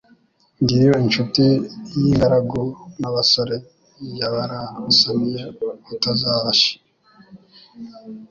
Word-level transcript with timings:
Ngiyo 0.61 0.91
inshuti 1.03 1.43
y' 1.99 2.03
ingaragu 2.03 2.61
n' 3.01 3.07
abasore, 3.09 3.55
Yabarasaniye 4.19 5.41
ubutazabashira 5.83 6.83